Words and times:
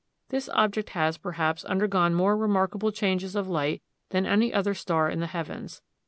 This 0.29 0.49
object 0.55 0.89
has, 0.97 1.19
perhaps, 1.19 1.63
undergone 1.63 2.15
more 2.15 2.35
remarkable 2.35 2.91
changes 2.91 3.35
of 3.35 3.47
light 3.47 3.83
than 4.09 4.25
any 4.25 4.51
other 4.51 4.73
star 4.73 5.07
in 5.07 5.19
the 5.19 5.27
heavens. 5.27 5.83